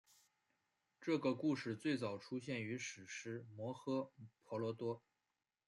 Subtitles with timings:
[0.99, 4.09] 这个故事最早出现于史诗摩诃
[4.43, 5.03] 婆罗多。